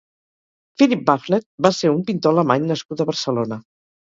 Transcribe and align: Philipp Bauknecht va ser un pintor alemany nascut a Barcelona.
Philipp 0.81 1.03
Bauknecht 1.09 1.45
va 1.67 1.73
ser 1.81 1.91
un 1.99 2.01
pintor 2.09 2.35
alemany 2.37 2.67
nascut 2.73 3.05
a 3.05 3.09
Barcelona. 3.13 3.63